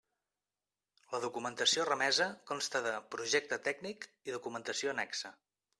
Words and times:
La 1.11 1.19
documentació 1.25 1.85
remesa 1.91 2.27
consta 2.53 2.83
de: 2.89 2.97
projecte 3.17 3.61
tècnic 3.69 4.13
i 4.31 4.39
documentació 4.39 4.97
annexa. 4.99 5.39